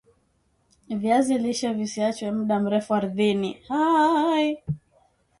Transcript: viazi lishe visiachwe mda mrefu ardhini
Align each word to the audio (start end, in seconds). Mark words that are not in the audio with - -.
viazi 0.89 1.37
lishe 1.37 1.69
visiachwe 1.77 2.31
mda 2.31 2.55
mrefu 2.59 2.91
ardhini 2.99 3.51